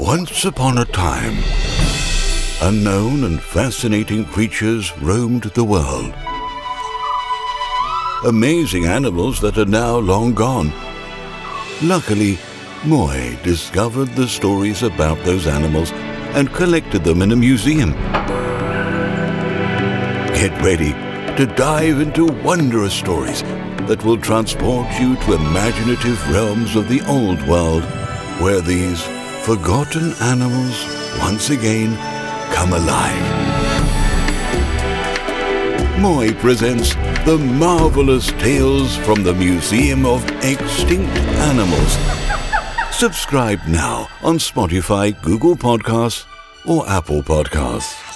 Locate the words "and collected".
16.34-17.04